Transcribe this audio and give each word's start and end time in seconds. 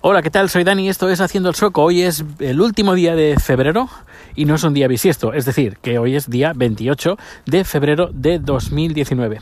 Hola, 0.00 0.22
¿qué 0.22 0.30
tal? 0.30 0.48
Soy 0.48 0.62
Dani, 0.62 0.88
esto 0.88 1.10
es 1.10 1.20
Haciendo 1.20 1.48
el 1.48 1.56
Sueco. 1.56 1.82
Hoy 1.82 2.02
es 2.02 2.24
el 2.38 2.60
último 2.60 2.94
día 2.94 3.16
de 3.16 3.36
febrero 3.36 3.88
y 4.36 4.44
no 4.44 4.54
es 4.54 4.62
un 4.62 4.72
día 4.72 4.86
bisiesto, 4.86 5.32
es 5.32 5.44
decir, 5.44 5.76
que 5.82 5.98
hoy 5.98 6.14
es 6.14 6.30
día 6.30 6.52
28 6.54 7.18
de 7.46 7.64
febrero 7.64 8.08
de 8.12 8.38
2019. 8.38 9.40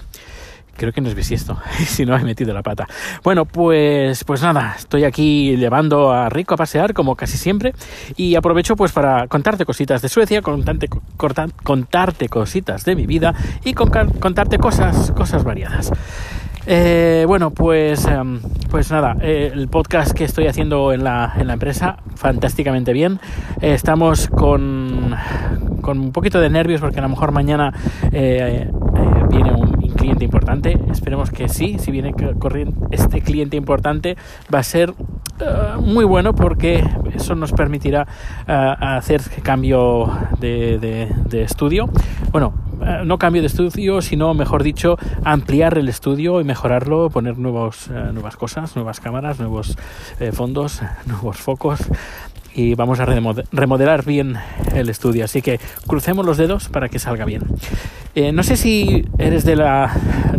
Creo 0.74 0.94
que 0.94 1.02
no 1.02 1.10
es 1.10 1.14
bisiesto, 1.14 1.58
si 1.86 2.06
no 2.06 2.16
he 2.16 2.22
metido 2.22 2.54
la 2.54 2.62
pata. 2.62 2.88
Bueno, 3.22 3.44
pues, 3.44 4.24
pues 4.24 4.40
nada, 4.40 4.76
estoy 4.78 5.04
aquí 5.04 5.58
llevando 5.58 6.10
a 6.10 6.30
Rico 6.30 6.54
a 6.54 6.56
pasear, 6.56 6.94
como 6.94 7.16
casi 7.16 7.36
siempre, 7.36 7.74
y 8.16 8.34
aprovecho 8.34 8.76
pues 8.76 8.92
para 8.92 9.28
contarte 9.28 9.66
cositas 9.66 10.00
de 10.00 10.08
Suecia, 10.08 10.40
contarte, 10.40 10.88
contarte 11.64 12.30
cositas 12.30 12.86
de 12.86 12.96
mi 12.96 13.04
vida 13.06 13.34
y 13.62 13.74
contarte 13.74 14.56
cosas, 14.56 15.10
cosas 15.10 15.44
variadas. 15.44 15.92
Eh, 16.68 17.24
bueno, 17.28 17.50
pues, 17.50 18.06
em, 18.06 18.40
pues 18.70 18.90
nada, 18.90 19.16
eh, 19.20 19.52
el 19.54 19.68
podcast 19.68 20.10
que 20.12 20.24
estoy 20.24 20.48
haciendo 20.48 20.92
en 20.92 21.04
la, 21.04 21.32
en 21.38 21.46
la 21.46 21.52
empresa, 21.52 21.98
fantásticamente 22.16 22.92
bien. 22.92 23.20
Eh, 23.60 23.72
estamos 23.72 24.26
con, 24.28 25.14
con 25.80 26.00
un 26.00 26.10
poquito 26.10 26.40
de 26.40 26.50
nervios 26.50 26.80
porque 26.80 26.98
a 26.98 27.02
lo 27.02 27.08
mejor 27.08 27.30
mañana 27.30 27.72
viene 28.10 29.52
un 29.52 29.92
cliente 29.96 30.24
importante. 30.24 30.76
Esperemos 30.90 31.30
que 31.30 31.48
sí, 31.48 31.78
si 31.78 31.92
viene 31.92 32.12
corriendo 32.38 32.88
este 32.90 33.20
cliente 33.20 33.56
importante, 33.56 34.16
va 34.52 34.58
a 34.58 34.64
ser 34.64 34.92
muy 35.80 36.04
bueno 36.04 36.34
porque 36.34 36.82
eso 37.14 37.34
nos 37.34 37.52
permitirá 37.52 38.08
hacer 38.46 39.20
cambio 39.42 40.10
de, 40.40 40.78
de, 40.78 41.08
de 41.28 41.42
estudio. 41.42 41.88
Bueno, 42.32 42.54
no 43.04 43.18
cambio 43.18 43.42
de 43.42 43.48
estudio, 43.48 44.02
sino, 44.02 44.34
mejor 44.34 44.62
dicho, 44.62 44.98
ampliar 45.24 45.78
el 45.78 45.88
estudio 45.88 46.40
y 46.40 46.44
mejorarlo, 46.44 47.10
poner 47.10 47.38
nuevos, 47.38 47.88
eh, 47.88 48.10
nuevas 48.12 48.36
cosas, 48.36 48.76
nuevas 48.76 49.00
cámaras, 49.00 49.38
nuevos 49.38 49.76
eh, 50.20 50.32
fondos, 50.32 50.82
nuevos 51.06 51.38
focos 51.38 51.80
y 52.54 52.74
vamos 52.74 53.00
a 53.00 53.04
remodelar 53.04 54.04
bien 54.04 54.36
el 54.74 54.88
estudio. 54.88 55.24
Así 55.24 55.42
que 55.42 55.60
crucemos 55.86 56.24
los 56.24 56.38
dedos 56.38 56.68
para 56.70 56.88
que 56.88 56.98
salga 56.98 57.26
bien. 57.26 57.42
no 58.32 58.42
sé 58.42 58.56
si 58.56 59.04
eres 59.18 59.44
de 59.44 59.56
la, 59.56 59.94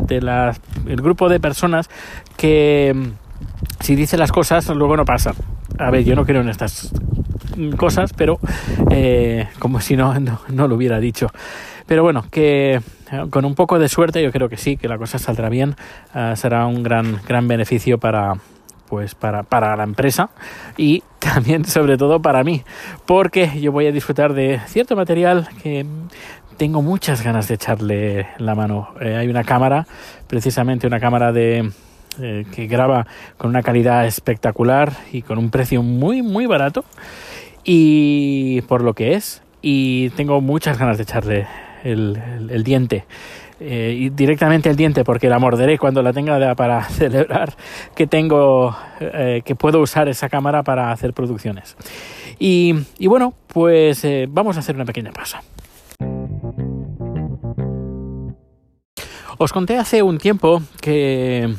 de 0.07 0.21
la, 0.21 0.55
el 0.87 1.01
grupo 1.01 1.29
de 1.29 1.39
personas 1.39 1.89
que 2.35 2.91
mm, 2.95 3.83
si 3.83 3.95
dice 3.95 4.17
las 4.17 4.31
cosas 4.31 4.67
luego 4.69 4.97
no 4.97 5.05
pasan. 5.05 5.35
A 5.77 5.91
ver, 5.91 6.03
yo 6.03 6.15
no 6.15 6.25
creo 6.25 6.41
en 6.41 6.49
estas 6.49 6.91
cosas, 7.77 8.13
pero 8.13 8.39
como 9.59 9.79
si 9.79 9.95
no, 9.95 10.15
no, 10.19 10.67
lo 10.67 10.75
hubiera 10.75 10.99
dicho. 10.99 11.27
Pero 11.87 12.03
bueno, 12.03 12.25
que 12.29 12.75
eh, 12.75 12.81
con 13.29 13.45
un 13.45 13.55
poco 13.55 13.79
de 13.79 13.87
suerte 13.87 14.21
yo 14.21 14.31
creo 14.31 14.49
que 14.49 14.57
sí, 14.57 14.77
que 14.77 14.87
la 14.87 14.97
cosa 14.97 15.17
saldrá 15.17 15.49
bien. 15.49 15.75
Eh, 16.13 16.33
será 16.35 16.67
un 16.67 16.83
gran, 16.83 17.21
gran 17.25 17.47
beneficio 17.47 17.97
para, 17.97 18.33
pues 18.87 19.15
para, 19.15 19.43
para, 19.43 19.75
la 19.75 19.83
empresa 19.83 20.29
y 20.75 21.03
también 21.19 21.65
sobre 21.65 21.97
todo 21.97 22.21
para 22.21 22.43
mí 22.43 22.63
porque 23.05 23.59
yo 23.59 23.71
voy 23.71 23.87
a 23.87 23.91
disfrutar 23.91 24.33
de 24.33 24.59
cierto 24.67 24.95
material 24.95 25.47
que 25.63 25.85
tengo 26.57 26.81
muchas 26.81 27.23
ganas 27.23 27.47
de 27.47 27.55
echarle 27.55 28.27
la 28.37 28.55
mano 28.55 28.89
eh, 29.01 29.15
hay 29.15 29.27
una 29.27 29.43
cámara 29.43 29.87
precisamente 30.27 30.87
una 30.87 30.99
cámara 30.99 31.31
de 31.31 31.71
que 32.17 32.65
graba 32.65 33.05
con 33.37 33.51
una 33.51 33.61
calidad 33.61 34.07
espectacular 34.07 34.91
y 35.11 35.21
con 35.21 35.37
un 35.37 35.51
precio 35.51 35.83
muy 35.83 36.23
muy 36.23 36.47
barato 36.47 36.83
y 37.63 38.61
por 38.61 38.81
lo 38.81 38.95
que 38.95 39.13
es 39.13 39.43
y 39.61 40.09
tengo 40.11 40.41
muchas 40.41 40.79
ganas 40.79 40.97
de 40.97 41.03
echarle 41.03 41.47
el, 41.83 42.63
diente. 42.63 43.05
Eh, 43.59 43.95
y 43.97 44.09
directamente 44.09 44.69
el 44.69 44.75
diente 44.75 45.03
porque 45.03 45.29
la 45.29 45.39
morderé 45.39 45.79
cuando 45.79 46.03
la 46.03 46.13
tenga 46.13 46.53
para 46.53 46.83
celebrar 46.89 47.55
que 47.95 48.05
tengo 48.05 48.77
eh, 48.99 49.41
que 49.43 49.55
puedo 49.55 49.81
usar 49.81 50.07
esa 50.09 50.29
cámara 50.29 50.61
para 50.61 50.91
hacer 50.91 51.11
producciones 51.11 51.75
y, 52.37 52.75
bueno 52.99 53.33
pues 53.47 54.05
eh, 54.05 54.27
vamos 54.29 54.57
a 54.57 54.59
hacer 54.59 54.75
una 54.75 54.85
pequeña 54.85 55.11
pausa 55.11 55.41
os 59.39 59.51
conté 59.51 59.77
hace 59.77 60.03
un 60.03 60.19
tiempo 60.19 60.61
que 60.79 61.51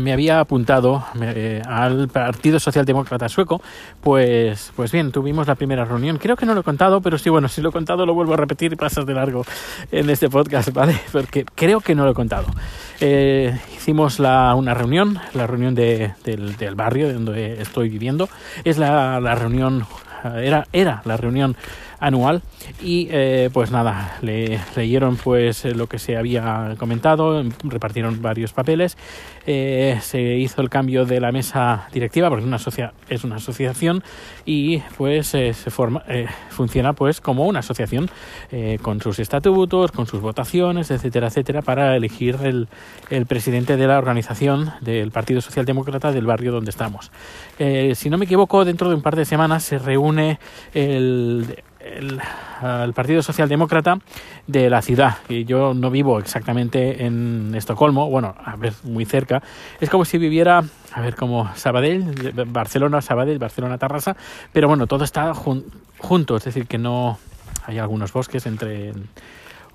me 0.00 0.12
había 0.12 0.40
apuntado 0.40 1.04
eh, 1.20 1.62
al 1.64 2.08
Partido 2.08 2.58
Socialdemócrata 2.58 3.28
Sueco, 3.28 3.62
pues, 4.00 4.72
pues 4.74 4.92
bien, 4.92 5.12
tuvimos 5.12 5.46
la 5.46 5.54
primera 5.54 5.84
reunión. 5.84 6.18
Creo 6.18 6.36
que 6.36 6.46
no 6.46 6.54
lo 6.54 6.60
he 6.60 6.64
contado, 6.64 7.00
pero 7.00 7.18
sí, 7.18 7.30
bueno, 7.30 7.48
si 7.48 7.60
lo 7.60 7.68
he 7.68 7.72
contado 7.72 8.04
lo 8.04 8.14
vuelvo 8.14 8.34
a 8.34 8.36
repetir 8.36 8.72
y 8.72 8.76
pasas 8.76 9.06
de 9.06 9.14
largo 9.14 9.44
en 9.92 10.10
este 10.10 10.28
podcast, 10.28 10.72
¿vale? 10.72 10.98
Porque 11.12 11.44
creo 11.54 11.80
que 11.80 11.94
no 11.94 12.04
lo 12.04 12.10
he 12.10 12.14
contado. 12.14 12.46
Eh, 13.00 13.58
hicimos 13.76 14.18
la, 14.18 14.54
una 14.54 14.74
reunión, 14.74 15.18
la 15.34 15.46
reunión 15.46 15.74
de, 15.74 16.14
del, 16.24 16.56
del, 16.56 16.74
barrio 16.74 17.12
donde 17.12 17.60
estoy 17.60 17.88
viviendo. 17.88 18.28
Es 18.64 18.78
la, 18.78 19.20
la 19.20 19.34
reunión, 19.34 19.86
era, 20.24 20.66
era 20.72 21.02
la 21.04 21.16
reunión 21.16 21.56
anual. 22.06 22.42
Y 22.82 23.08
eh, 23.10 23.50
pues 23.52 23.70
nada 23.70 24.18
le 24.22 24.60
leyeron 24.76 25.16
pues 25.16 25.64
eh, 25.64 25.74
lo 25.74 25.88
que 25.88 25.98
se 25.98 26.16
había 26.16 26.74
comentado 26.78 27.42
repartieron 27.64 28.22
varios 28.22 28.52
papeles. 28.52 28.96
Eh, 29.46 29.98
se 30.02 30.20
hizo 30.36 30.60
el 30.62 30.68
cambio 30.68 31.04
de 31.04 31.20
la 31.20 31.32
mesa 31.32 31.88
directiva 31.92 32.28
porque 32.28 32.44
una 32.44 32.58
es 33.08 33.24
una 33.24 33.36
asociación 33.36 34.02
y 34.44 34.78
pues 34.96 35.28
se 35.28 35.52
forma 35.52 36.02
funciona 36.50 36.94
pues 36.94 37.20
como 37.20 37.46
una 37.46 37.60
asociación 37.60 38.10
con 38.82 39.00
sus 39.00 39.20
estatutos 39.20 39.92
con 39.92 40.06
sus 40.08 40.20
votaciones 40.20 40.90
etcétera 40.90 41.28
etcétera 41.28 41.62
para 41.62 41.94
elegir 41.94 42.38
el, 42.42 42.66
el 43.08 43.26
presidente 43.26 43.76
de 43.76 43.86
la 43.86 43.98
organización 43.98 44.72
del 44.80 45.12
Partido 45.12 45.40
Socialdemócrata 45.40 46.10
del 46.10 46.26
barrio 46.26 46.50
donde 46.50 46.70
estamos. 46.70 47.12
Si 47.58 48.10
no 48.10 48.18
me 48.18 48.24
equivoco 48.24 48.64
dentro 48.64 48.88
de 48.88 48.96
un 48.96 49.02
par 49.02 49.14
de 49.14 49.24
semanas 49.24 49.62
se 49.62 49.78
reúne 49.78 50.40
el 50.74 51.62
el, 51.94 52.20
Partido 52.94 53.22
Socialdemócrata 53.22 53.98
de 54.46 54.70
la 54.70 54.82
ciudad. 54.82 55.18
Y 55.28 55.44
yo 55.44 55.74
no 55.74 55.90
vivo 55.90 56.18
exactamente 56.18 57.04
en 57.04 57.54
Estocolmo, 57.54 58.08
bueno, 58.10 58.34
a 58.44 58.56
ver, 58.56 58.72
muy 58.84 59.04
cerca. 59.04 59.42
Es 59.80 59.90
como 59.90 60.04
si 60.04 60.18
viviera, 60.18 60.64
a 60.92 61.00
ver, 61.00 61.16
como 61.16 61.54
Sabadell, 61.54 62.32
Barcelona, 62.46 63.02
Sabadell, 63.02 63.38
Barcelona, 63.38 63.78
Tarrasa, 63.78 64.16
pero 64.52 64.68
bueno, 64.68 64.86
todo 64.86 65.04
está 65.04 65.32
junto, 65.34 66.36
es 66.36 66.44
decir, 66.44 66.66
que 66.66 66.78
no 66.78 67.18
hay 67.66 67.78
algunos 67.78 68.12
bosques 68.12 68.46
entre 68.46 68.92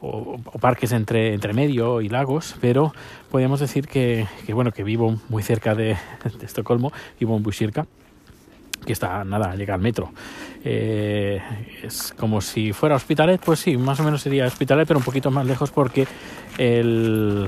o, 0.02 0.40
parques 0.60 0.92
entre, 0.92 1.34
entre 1.34 1.54
medio 1.54 2.02
y 2.02 2.10
lagos, 2.10 2.56
pero 2.60 2.94
podríamos 3.30 3.60
decir 3.60 3.88
que, 3.88 4.28
que, 4.46 4.54
bueno, 4.54 4.72
que 4.72 4.84
vivo 4.84 5.18
muy 5.30 5.44
cerca 5.44 5.76
de, 5.76 5.98
de 6.40 6.46
Estocolmo, 6.46 6.92
vivo 7.20 7.38
en 7.38 7.44
Bushirka 7.44 7.86
que 8.92 8.94
está 8.94 9.24
nada, 9.24 9.56
llega 9.56 9.74
al 9.74 9.80
metro. 9.80 10.12
Eh, 10.66 11.40
es 11.82 12.14
como 12.18 12.42
si 12.42 12.74
fuera 12.74 12.96
Hospitalet, 12.96 13.40
pues 13.40 13.60
sí, 13.60 13.78
más 13.78 14.00
o 14.02 14.04
menos 14.04 14.22
sería 14.22 14.46
Hospitalet, 14.46 14.86
pero 14.86 15.00
un 15.00 15.06
poquito 15.06 15.32
más 15.32 15.46
lejos 15.46 15.72
porque 15.72 16.06
el, 16.58 17.48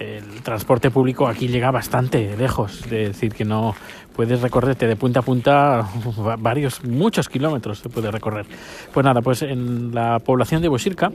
el 0.00 0.42
transporte 0.42 0.90
público 0.90 1.28
aquí 1.28 1.46
llega 1.46 1.70
bastante 1.70 2.36
lejos, 2.36 2.82
es 2.84 2.90
decir, 2.90 3.32
que 3.32 3.44
no 3.44 3.76
puedes 4.16 4.40
recorrerte 4.40 4.88
de 4.88 4.96
punta 4.96 5.20
a 5.20 5.22
punta 5.22 5.88
varios, 6.38 6.84
muchos 6.84 7.28
kilómetros 7.28 7.78
se 7.78 7.88
puede 7.88 8.10
recorrer. 8.10 8.46
Pues 8.92 9.04
nada, 9.04 9.22
pues 9.22 9.42
en 9.42 9.94
la 9.94 10.18
población 10.18 10.60
de 10.60 10.68
Bosirka 10.68 11.12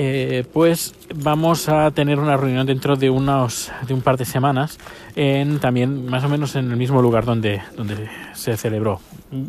eh, 0.00 0.44
pues 0.52 0.94
vamos 1.12 1.68
a 1.68 1.90
tener 1.90 2.20
una 2.20 2.36
reunión 2.36 2.64
dentro 2.68 2.94
de 2.94 3.10
unos 3.10 3.72
de 3.84 3.94
un 3.94 4.00
par 4.00 4.16
de 4.16 4.24
semanas 4.24 4.78
en 5.16 5.58
también 5.58 6.06
más 6.06 6.22
o 6.22 6.28
menos 6.28 6.54
en 6.54 6.70
el 6.70 6.76
mismo 6.76 7.02
lugar 7.02 7.24
donde, 7.24 7.62
donde 7.76 8.08
se 8.32 8.56
celebró 8.56 9.00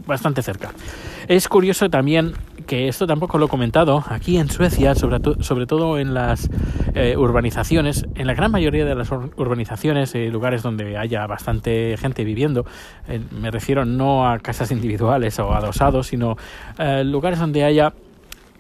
bastante 0.08 0.42
cerca. 0.42 0.72
Es 1.28 1.48
curioso 1.48 1.92
también 1.92 2.34
que 2.66 2.88
esto 2.88 3.06
tampoco 3.06 3.38
lo 3.38 3.46
he 3.46 3.48
comentado 3.48 4.04
aquí 4.10 4.38
en 4.38 4.50
Suecia 4.50 4.96
sobre, 4.96 5.20
sobre 5.44 5.68
todo 5.68 6.00
en 6.00 6.16
las 6.16 6.50
eh, 6.96 7.16
urbanizaciones. 7.16 8.08
En 8.16 8.26
la 8.26 8.34
gran 8.34 8.50
mayoría 8.50 8.86
de 8.86 8.96
las 8.96 9.12
urbanizaciones 9.12 10.16
eh, 10.16 10.30
lugares 10.32 10.64
donde 10.64 10.98
haya 10.98 11.28
bastante 11.28 11.96
gente 11.98 12.24
viviendo 12.24 12.66
me 13.40 13.52
refiero 13.52 13.86
no 13.86 14.28
a 14.28 14.40
casas 14.40 14.72
individuales 14.72 15.38
o 15.38 15.54
adosados 15.54 16.08
sino 16.08 16.38
lugares 17.04 17.38
donde 17.38 17.64
haya 17.64 17.94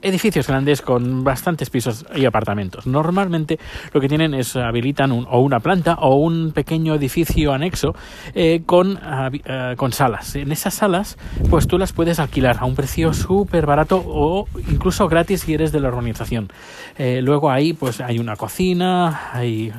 edificios 0.02 0.48
grandes 0.48 0.82
con 0.82 1.24
bastantes 1.24 1.70
pisos 1.70 2.06
y 2.16 2.26
apartamentos. 2.26 2.88
Normalmente 2.88 3.60
lo 3.94 4.02
que 4.02 4.08
tienen 4.08 4.34
es 4.34 4.56
habilitan 4.56 5.12
o 5.12 5.40
una 5.40 5.60
planta 5.60 5.96
o 5.96 6.16
un 6.16 6.52
pequeño 6.52 6.96
edificio 6.96 7.54
anexo 7.54 7.96
eh, 8.34 8.62
con, 8.66 9.00
eh, 9.46 9.74
con 9.78 9.92
salas. 9.92 10.36
En 10.36 10.52
esas 10.52 10.74
salas 10.74 11.18
pues 11.50 11.68
tú 11.68 11.78
las 11.78 11.94
puedes 11.94 12.20
alquilar 12.20 12.58
a 12.60 12.66
un 12.66 12.76
precio 12.76 13.14
súper 13.14 13.66
barato 13.66 14.04
o 14.06 14.48
incluso 14.70 15.08
gratis 15.08 15.42
si 15.42 15.54
eres 15.54 15.72
de 15.72 15.80
la 15.80 15.88
organización. 15.88 16.52
Eh, 16.98 17.22
luego 17.22 17.52
ahí 17.52 17.74
pues 17.74 18.02
hay 18.02 18.20
una 18.20 18.36
cocina, 18.36 19.32
hay 19.34 19.72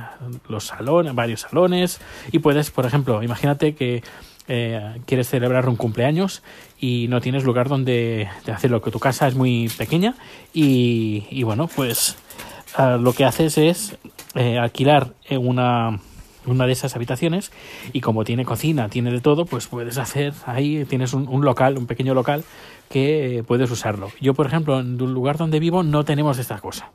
los 0.49 0.65
salones, 0.65 1.15
varios 1.15 1.43
salones 1.43 2.01
y 2.33 2.39
puedes, 2.39 2.71
por 2.71 2.87
ejemplo, 2.87 3.23
imagínate 3.23 3.75
que 3.75 4.03
eh, 4.52 5.00
quieres 5.06 5.29
celebrar 5.29 5.69
un 5.69 5.76
cumpleaños 5.76 6.43
y 6.81 7.06
no 7.08 7.20
tienes 7.20 7.44
lugar 7.44 7.69
donde 7.69 8.29
hacerlo, 8.52 8.82
que 8.82 8.91
tu 8.91 8.99
casa 8.99 9.29
es 9.29 9.37
muy 9.37 9.69
pequeña 9.79 10.17
y, 10.52 11.43
bueno, 11.44 11.69
pues 11.69 12.17
ah, 12.75 12.99
lo 13.00 13.12
que 13.12 13.25
haces 13.25 13.58
es 13.58 13.97
eh, 14.35 14.58
alquilar 14.58 15.14
una, 15.31 16.00
una 16.47 16.67
de 16.67 16.73
esas 16.73 16.97
habitaciones 16.97 17.53
y 17.93 18.01
como 18.01 18.25
tiene 18.25 18.45
cocina, 18.45 18.89
tiene 18.89 19.11
de 19.13 19.21
todo, 19.21 19.45
pues 19.45 19.67
puedes 19.67 19.99
hacer 19.99 20.33
ahí, 20.47 20.85
tienes 20.85 21.13
un, 21.13 21.29
un 21.29 21.45
local, 21.45 21.79
un 21.79 21.87
pequeño 21.87 22.15
local 22.15 22.45
que 22.89 23.45
puedes 23.47 23.71
usarlo. 23.71 24.11
Yo, 24.21 24.35
por 24.35 24.47
ejemplo, 24.47 24.81
en 24.81 25.01
un 25.01 25.15
lugar 25.15 25.37
donde 25.37 25.61
vivo 25.61 25.83
no 25.83 26.05
tenemos 26.05 26.39
esta 26.39 26.59
cosa 26.59 26.91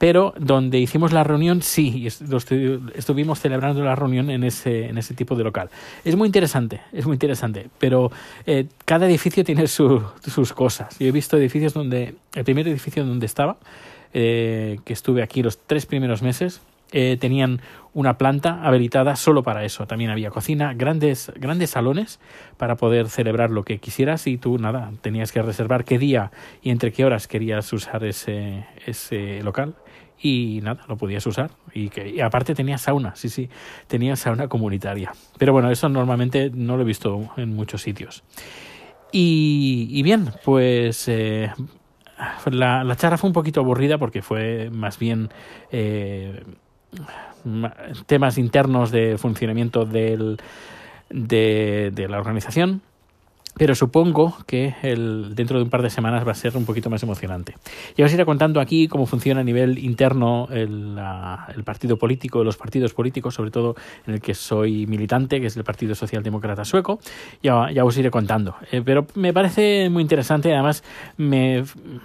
pero 0.00 0.32
donde 0.38 0.78
hicimos 0.78 1.12
la 1.12 1.24
reunión 1.24 1.60
sí, 1.60 2.06
estuvimos 2.06 3.38
celebrando 3.38 3.84
la 3.84 3.94
reunión 3.94 4.30
en 4.30 4.44
ese, 4.44 4.86
en 4.86 4.96
ese 4.96 5.12
tipo 5.12 5.36
de 5.36 5.44
local. 5.44 5.68
Es 6.06 6.16
muy 6.16 6.24
interesante, 6.24 6.80
es 6.90 7.04
muy 7.04 7.16
interesante, 7.16 7.68
pero 7.78 8.10
eh, 8.46 8.64
cada 8.86 9.06
edificio 9.06 9.44
tiene 9.44 9.66
sus 9.66 10.54
cosas. 10.54 10.98
Yo 10.98 11.06
he 11.06 11.12
visto 11.12 11.36
edificios 11.36 11.74
donde, 11.74 12.14
el 12.34 12.44
primer 12.44 12.66
edificio 12.66 13.04
donde 13.04 13.26
estaba, 13.26 13.58
eh, 14.14 14.78
que 14.86 14.94
estuve 14.94 15.22
aquí 15.22 15.42
los 15.42 15.58
tres 15.58 15.84
primeros 15.84 16.22
meses, 16.22 16.62
eh, 16.92 17.16
tenían 17.20 17.60
una 17.92 18.18
planta 18.18 18.60
habilitada 18.62 19.16
solo 19.16 19.42
para 19.42 19.64
eso. 19.64 19.86
También 19.86 20.10
había 20.10 20.30
cocina, 20.30 20.74
grandes, 20.74 21.32
grandes 21.36 21.70
salones 21.70 22.20
para 22.56 22.76
poder 22.76 23.08
celebrar 23.08 23.50
lo 23.50 23.64
que 23.64 23.78
quisieras 23.78 24.26
y 24.26 24.38
tú 24.38 24.58
nada, 24.58 24.92
tenías 25.00 25.32
que 25.32 25.42
reservar 25.42 25.84
qué 25.84 25.98
día 25.98 26.30
y 26.62 26.70
entre 26.70 26.92
qué 26.92 27.04
horas 27.04 27.26
querías 27.26 27.72
usar 27.72 28.04
ese, 28.04 28.66
ese 28.86 29.42
local 29.42 29.74
y 30.22 30.60
nada, 30.62 30.84
lo 30.88 30.96
podías 30.96 31.26
usar. 31.26 31.50
Y, 31.74 31.88
que, 31.88 32.22
aparte 32.22 32.54
tenía 32.54 32.78
sauna, 32.78 33.16
sí, 33.16 33.28
sí, 33.28 33.48
tenía 33.86 34.16
sauna 34.16 34.48
comunitaria. 34.48 35.12
Pero 35.38 35.52
bueno, 35.52 35.70
eso 35.70 35.88
normalmente 35.88 36.50
no 36.52 36.76
lo 36.76 36.82
he 36.82 36.86
visto 36.86 37.30
en 37.36 37.54
muchos 37.54 37.82
sitios. 37.82 38.22
Y, 39.12 40.00
bien, 40.04 40.30
pues 40.44 41.08
eh, 41.08 41.50
la, 42.50 42.84
la, 42.84 42.96
charla 42.96 43.18
fue 43.18 43.28
un 43.28 43.34
poquito 43.34 43.60
aburrida 43.60 43.98
porque 43.98 44.22
fue 44.22 44.70
más 44.70 45.00
bien 45.00 45.30
eh, 45.72 46.44
temas 48.06 48.38
internos 48.38 48.90
de 48.90 49.16
funcionamiento 49.18 49.84
del, 49.84 50.38
de, 51.08 51.90
de 51.94 52.08
la 52.08 52.18
organización 52.18 52.82
pero 53.56 53.74
supongo 53.74 54.36
que 54.46 54.74
el, 54.82 55.34
dentro 55.34 55.58
de 55.58 55.64
un 55.64 55.70
par 55.70 55.82
de 55.82 55.90
semanas 55.90 56.26
va 56.26 56.32
a 56.32 56.34
ser 56.34 56.56
un 56.56 56.64
poquito 56.64 56.88
más 56.88 57.02
emocionante. 57.02 57.56
Y 57.96 58.02
os 58.02 58.12
iré 58.12 58.24
contando 58.24 58.60
aquí 58.60 58.88
cómo 58.88 59.06
funciona 59.06 59.40
a 59.40 59.44
nivel 59.44 59.78
interno 59.78 60.48
el, 60.50 60.98
el, 61.54 61.64
partido 61.64 61.98
político, 61.98 62.44
los 62.44 62.56
partidos 62.56 62.94
políticos, 62.94 63.34
sobre 63.34 63.50
todo 63.50 63.74
en 64.06 64.14
el 64.14 64.20
que 64.20 64.34
soy 64.34 64.86
militante, 64.86 65.40
que 65.40 65.48
es 65.48 65.56
el 65.56 65.64
Partido 65.64 65.94
Socialdemócrata 65.94 66.64
Sueco. 66.64 67.00
Ya, 67.42 67.70
ya 67.72 67.84
os 67.84 67.98
iré 67.98 68.10
contando. 68.10 68.54
Eh, 68.70 68.82
pero 68.84 69.06
me 69.14 69.32
parece 69.32 69.90
muy 69.90 70.02
interesante, 70.02 70.54
además 70.54 70.84
me, 71.16 71.64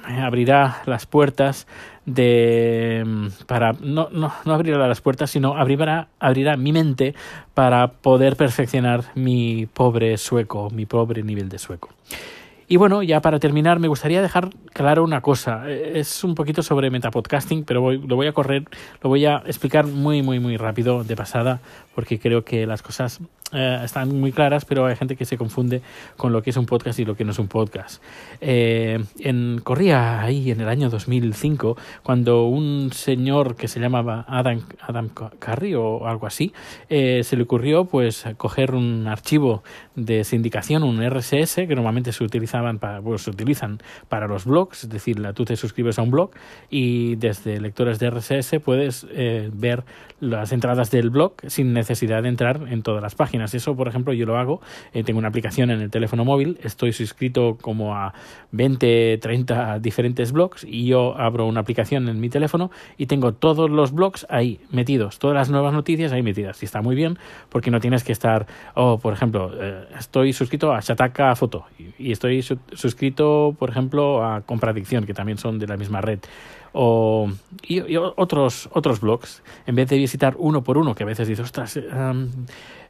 me 0.09 0.21
abrirá 0.21 0.81
las 0.85 1.05
puertas 1.05 1.67
de 2.05 3.03
para 3.47 3.73
no, 3.73 4.09
no, 4.11 4.31
no 4.45 4.53
abrirá 4.53 4.87
las 4.87 5.01
puertas, 5.01 5.31
sino 5.31 5.57
abrirá, 5.57 6.07
abrirá 6.19 6.57
mi 6.57 6.71
mente 6.71 7.15
para 7.53 7.87
poder 7.87 8.35
perfeccionar 8.35 9.05
mi 9.15 9.67
pobre 9.67 10.17
sueco, 10.17 10.69
mi 10.69 10.85
pobre 10.85 11.23
nivel 11.23 11.49
de 11.49 11.59
sueco. 11.59 11.89
Y 12.67 12.77
bueno, 12.77 13.03
ya 13.03 13.21
para 13.21 13.39
terminar, 13.39 13.79
me 13.79 13.87
gustaría 13.87 14.23
dejar 14.23 14.49
claro 14.73 15.03
una 15.03 15.21
cosa. 15.21 15.69
Es 15.69 16.23
un 16.23 16.33
poquito 16.33 16.63
sobre 16.63 16.89
metapodcasting, 16.89 17.63
pero 17.63 17.91
lo 17.91 18.15
voy 18.15 18.25
a 18.25 18.33
correr, 18.33 18.63
lo 19.03 19.09
voy 19.09 19.25
a 19.25 19.43
explicar 19.45 19.85
muy, 19.85 20.23
muy, 20.23 20.39
muy 20.39 20.57
rápido 20.57 21.03
de 21.03 21.15
pasada, 21.15 21.59
porque 21.93 22.19
creo 22.19 22.43
que 22.43 22.65
las 22.65 22.81
cosas 22.81 23.19
eh, 23.53 23.81
están 23.83 24.09
muy 24.19 24.31
claras, 24.31 24.65
pero 24.65 24.87
hay 24.87 24.95
gente 24.95 25.15
que 25.15 25.23
se 25.23 25.37
confunde 25.37 25.83
con 26.17 26.33
lo 26.33 26.41
que 26.41 26.49
es 26.49 26.57
un 26.57 26.65
podcast 26.65 26.97
y 26.97 27.05
lo 27.05 27.15
que 27.15 27.23
no 27.23 27.31
es 27.31 27.37
un 27.37 27.47
podcast. 27.47 28.01
Eh, 28.41 29.03
en, 29.19 29.61
corría 29.63 30.23
ahí 30.23 30.49
en 30.49 30.61
el 30.61 30.67
año 30.67 30.89
2005 30.89 31.77
cuando 32.01 32.45
un 32.45 32.91
señor 32.91 33.55
que 33.55 33.67
se 33.67 33.79
llamaba 33.79 34.25
Adam, 34.27 34.61
Adam 34.81 35.09
Carry 35.37 35.75
o 35.75 36.07
algo 36.07 36.25
así, 36.25 36.53
eh, 36.89 37.21
se 37.23 37.37
le 37.37 37.43
ocurrió 37.43 37.85
pues 37.85 38.25
coger 38.37 38.73
un 38.73 39.05
archivo 39.05 39.63
de 39.95 40.23
sindicación, 40.23 40.81
un 40.81 41.03
RSS, 41.07 41.67
que 41.67 41.75
normalmente 41.75 42.13
se 42.13 42.23
utilizaban 42.23 42.79
para, 42.79 42.99
pues, 42.99 43.21
se 43.21 43.29
utilizan 43.29 43.79
para 44.09 44.27
los 44.27 44.45
blogs, 44.45 44.85
es 44.85 44.89
decir, 44.89 45.21
tú 45.35 45.45
te 45.45 45.55
suscribes 45.55 45.99
a 45.99 46.01
un 46.01 46.09
blog 46.09 46.31
y 46.71 47.15
desde 47.17 47.61
lectores 47.61 47.99
de 47.99 48.09
RSS 48.09 48.59
puedes 48.59 49.05
ver 49.53 49.83
las 50.19 50.51
entradas 50.51 50.89
del 50.89 51.11
blog 51.11 51.33
sin 51.47 51.73
necesidad 51.73 52.23
de 52.23 52.29
entrar 52.29 52.65
en 52.69 52.81
todas 52.81 53.03
las 53.03 53.13
páginas 53.13 53.34
eso, 53.41 53.75
por 53.75 53.87
ejemplo, 53.87 54.13
yo 54.13 54.25
lo 54.25 54.37
hago. 54.37 54.61
Eh, 54.93 55.03
tengo 55.03 55.19
una 55.19 55.27
aplicación 55.27 55.71
en 55.71 55.81
el 55.81 55.89
teléfono 55.89 56.25
móvil, 56.25 56.59
estoy 56.63 56.93
suscrito 56.93 57.57
como 57.61 57.95
a 57.95 58.13
20, 58.51 59.17
30 59.21 59.79
diferentes 59.79 60.31
blogs 60.31 60.63
y 60.63 60.85
yo 60.87 61.17
abro 61.17 61.45
una 61.45 61.61
aplicación 61.61 62.07
en 62.09 62.19
mi 62.19 62.29
teléfono 62.29 62.71
y 62.97 63.07
tengo 63.07 63.33
todos 63.33 63.69
los 63.69 63.91
blogs 63.91 64.25
ahí 64.29 64.59
metidos, 64.71 65.19
todas 65.19 65.35
las 65.35 65.49
nuevas 65.49 65.73
noticias 65.73 66.11
ahí 66.11 66.23
metidas. 66.23 66.61
Y 66.61 66.65
está 66.65 66.81
muy 66.81 66.95
bien 66.95 67.17
porque 67.49 67.71
no 67.71 67.79
tienes 67.79 68.03
que 68.03 68.11
estar, 68.11 68.47
oh, 68.73 68.97
por 68.97 69.13
ejemplo, 69.13 69.51
eh, 69.59 69.85
estoy 69.97 70.33
suscrito 70.33 70.73
a 70.73 70.79
Shataka 70.79 71.35
Foto 71.35 71.65
y, 71.97 72.11
estoy 72.11 72.41
suscrito, 72.41 73.55
por 73.57 73.69
ejemplo, 73.69 74.23
a 74.23 74.41
Compradicción, 74.41 75.05
que 75.05 75.13
también 75.13 75.37
son 75.37 75.59
de 75.59 75.67
la 75.67 75.77
misma 75.77 76.01
red 76.01 76.19
o 76.77 77.29
y, 77.63 77.95
otros 77.95 78.69
otros 78.73 78.99
blogs 78.99 79.41
en 79.65 79.75
vez 79.75 79.89
de 79.89 79.97
visitar 79.97 80.35
uno 80.37 80.61
por 80.61 80.77
uno 80.77 80.93
que 80.93 81.03
a 81.03 81.05
veces 81.05 81.27
dices 81.27 81.45
ostras 81.45 81.79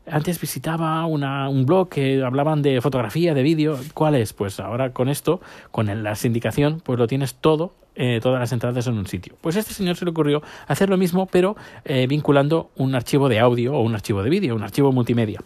antes 0.10 0.40
visitaba 0.40 1.06
una, 1.06 1.50
un 1.50 1.66
blog 1.66 1.90
que 1.90 2.24
hablaban 2.24 2.62
de 2.62 2.82
fotografía, 2.82 3.34
de 3.34 3.44
vídeo. 3.44 3.80
¿Cuál 3.94 4.16
es? 4.16 4.34
Pues 4.34 4.60
ahora 4.60 4.92
con 4.92 5.10
esto, 5.10 5.42
con 5.72 6.04
la 6.04 6.16
sindicación, 6.16 6.82
pues 6.84 7.00
lo 7.00 7.08
tienes 7.08 7.36
todo, 7.36 7.74
eh, 7.96 8.20
todas 8.22 8.40
las 8.40 8.52
entradas 8.52 8.88
en 8.88 8.98
un 8.98 9.08
sitio. 9.08 9.36
Pues 9.42 9.56
a 9.56 9.60
este 9.60 9.74
señor 9.74 9.96
se 9.96 10.06
le 10.06 10.12
ocurrió 10.12 10.42
hacer 10.68 10.90
lo 10.90 10.98
mismo, 10.98 11.26
pero 11.26 11.56
eh, 11.86 12.08
vinculando 12.08 12.70
un 12.76 12.94
archivo 12.94 13.30
de 13.30 13.40
audio 13.40 13.74
o 13.74 13.82
un 13.82 13.96
archivo 13.96 14.22
de 14.22 14.30
vídeo, 14.30 14.56
un 14.56 14.64
archivo 14.64 14.92
multimedia. 14.92 15.42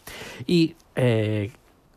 Y 0.45 0.75
eh, 0.95 1.51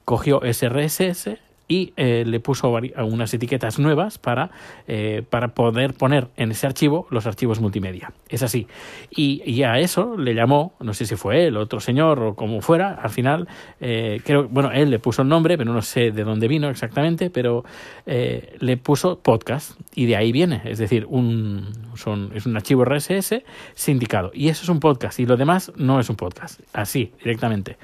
cogió 0.04 0.42
ese 0.42 0.68
RSS, 0.68 1.38
y 1.68 1.92
eh, 1.96 2.24
le 2.26 2.40
puso 2.40 2.70
unas 2.70 3.32
etiquetas 3.32 3.78
nuevas 3.78 4.18
para, 4.18 4.50
eh, 4.86 5.22
para 5.28 5.48
poder 5.48 5.94
poner 5.94 6.28
en 6.36 6.50
ese 6.50 6.66
archivo 6.66 7.06
los 7.10 7.26
archivos 7.26 7.60
multimedia. 7.60 8.12
Es 8.28 8.42
así. 8.42 8.66
Y, 9.10 9.62
a 9.62 9.78
eso 9.78 10.16
le 10.16 10.34
llamó, 10.34 10.74
no 10.80 10.92
sé 10.92 11.06
si 11.06 11.14
fue 11.14 11.46
él, 11.46 11.56
otro 11.56 11.78
señor 11.78 12.20
o 12.20 12.34
como 12.34 12.60
fuera, 12.62 12.94
al 12.94 13.10
final, 13.10 13.48
eh, 13.80 14.20
creo, 14.24 14.48
bueno, 14.48 14.72
él 14.72 14.90
le 14.90 14.98
puso 14.98 15.22
el 15.22 15.28
nombre, 15.28 15.56
pero 15.56 15.72
no 15.72 15.82
sé 15.82 16.10
de 16.10 16.24
dónde 16.24 16.48
vino 16.48 16.68
exactamente, 16.68 17.30
pero 17.30 17.64
le 18.04 18.76
puso 18.76 19.20
podcast 19.20 19.78
y 19.94 20.06
de 20.06 20.16
ahí 20.16 20.32
viene. 20.32 20.62
Es 20.64 20.78
decir, 20.78 21.06
un, 21.08 21.68
son, 21.94 22.32
es 22.34 22.44
un 22.44 22.56
archivo 22.56 22.84
RSS 22.84 23.42
sindicado. 23.74 24.30
Y 24.34 24.48
eso 24.48 24.64
es 24.64 24.68
un 24.68 24.80
podcast 24.80 25.20
y 25.20 25.26
lo 25.26 25.36
demás 25.36 25.72
no 25.76 26.00
es 26.00 26.10
un 26.10 26.16
podcast. 26.16 26.60
Así, 26.72 27.12
directamente. 27.22 27.76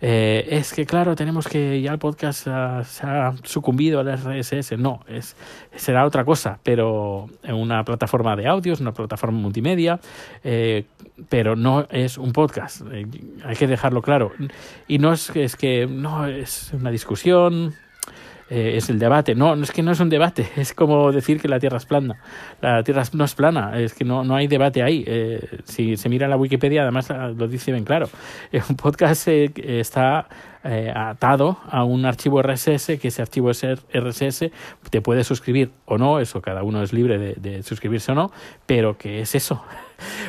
Eh, 0.00 0.46
es 0.50 0.72
que 0.72 0.86
claro, 0.86 1.16
tenemos 1.16 1.48
que 1.48 1.80
ya 1.82 1.92
el 1.92 1.98
podcast 1.98 2.44
se 2.44 2.50
ha 3.06 3.34
sucumbido 3.42 4.00
al 4.00 4.16
RSS. 4.16 4.78
No, 4.78 5.00
es, 5.08 5.36
será 5.74 6.06
otra 6.06 6.24
cosa, 6.24 6.58
pero 6.62 7.28
en 7.42 7.54
una 7.54 7.84
plataforma 7.84 8.36
de 8.36 8.46
audios, 8.46 8.80
una 8.80 8.92
plataforma 8.92 9.38
multimedia, 9.38 9.98
eh, 10.44 10.84
pero 11.28 11.56
no 11.56 11.86
es 11.90 12.16
un 12.18 12.32
podcast. 12.32 12.82
Eh, 12.92 13.06
hay 13.44 13.56
que 13.56 13.66
dejarlo 13.66 14.02
claro. 14.02 14.32
Y 14.86 14.98
no 14.98 15.12
es, 15.12 15.34
es 15.34 15.56
que 15.56 15.86
no 15.86 16.26
es 16.26 16.72
una 16.72 16.90
discusión, 16.90 17.74
eh, 18.50 18.76
es 18.76 18.88
el 18.88 18.98
debate. 18.98 19.34
No, 19.34 19.54
es 19.54 19.70
que 19.72 19.82
no 19.82 19.92
es 19.92 20.00
un 20.00 20.08
debate, 20.08 20.48
es 20.56 20.72
como 20.72 21.12
decir 21.12 21.40
que 21.40 21.48
la 21.48 21.58
Tierra 21.58 21.76
es 21.76 21.86
plana. 21.86 22.16
La 22.60 22.82
Tierra 22.82 23.02
no 23.12 23.24
es 23.24 23.34
plana, 23.34 23.78
es 23.78 23.94
que 23.94 24.04
no, 24.04 24.24
no 24.24 24.34
hay 24.34 24.46
debate 24.46 24.82
ahí. 24.82 25.04
Eh, 25.06 25.60
si 25.64 25.96
se 25.96 26.08
mira 26.08 26.28
la 26.28 26.36
Wikipedia, 26.36 26.82
además 26.82 27.10
ah, 27.10 27.28
lo 27.28 27.46
dice 27.48 27.72
bien 27.72 27.84
claro. 27.84 28.08
un 28.68 28.76
podcast 28.76 29.28
eh, 29.28 29.52
está 29.56 30.28
atado 30.94 31.58
a 31.70 31.84
un 31.84 32.04
archivo 32.04 32.42
RSS, 32.42 32.98
que 33.00 33.08
ese 33.08 33.22
archivo 33.22 33.50
RSS 33.50 34.50
te 34.90 35.00
puede 35.00 35.24
suscribir 35.24 35.70
o 35.86 35.96
no, 35.96 36.18
eso 36.18 36.42
cada 36.42 36.62
uno 36.62 36.82
es 36.82 36.92
libre 36.92 37.16
de, 37.16 37.34
de 37.34 37.62
suscribirse 37.62 38.12
o 38.12 38.14
no, 38.14 38.32
pero 38.66 38.98
que 38.98 39.20
es 39.20 39.34
eso. 39.34 39.62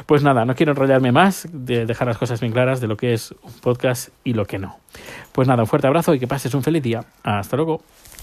Pues 0.06 0.24
nada, 0.24 0.46
no 0.46 0.56
quiero 0.56 0.72
enrollarme 0.72 1.12
más, 1.12 1.48
de 1.52 1.86
dejar 1.86 2.08
las 2.08 2.18
cosas 2.18 2.40
bien 2.40 2.52
claras 2.52 2.82
de 2.82 2.88
lo 2.88 2.98
que 2.98 3.14
es 3.14 3.36
un 3.44 3.54
podcast 3.62 4.10
y 4.24 4.34
lo 4.34 4.46
que 4.46 4.58
no. 4.58 4.80
Pues 5.32 5.48
nada, 5.48 5.62
un 5.62 5.68
fuerte 5.68 5.86
abrazo 5.86 6.16
y 6.16 6.20
que 6.20 6.28
pases 6.28 6.54
un 6.56 6.64
feliz 6.64 6.82
día. 6.82 7.04
Hasta 7.24 7.56
luego. 7.56 7.82